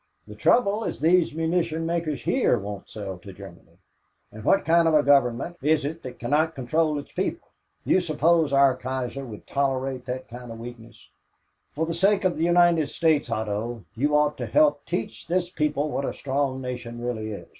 [0.25, 3.77] The trouble is these munition makers here won't sell to Germany."
[4.33, 7.49] "But what kind of a government is it that cannot control its people?
[7.85, 11.07] Do you suppose our Kaiser would tolerate that kind of weakness?
[11.73, 15.91] For the sake of the United States, Otto, you ought to help teach this people
[15.91, 17.45] what a strong nation really is.